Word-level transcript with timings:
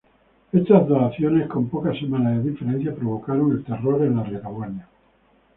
Estas 0.51 0.87
dos 0.87 0.99
acciones 0.99 1.47
con 1.47 1.69
pocas 1.69 1.95
semanas 1.99 2.43
de 2.43 2.49
diferencia 2.49 2.95
provocaron 2.95 3.51
el 3.51 3.63
terror 3.63 4.01
en 4.03 4.15
la 4.15 4.23
retaguardia. 4.23 4.87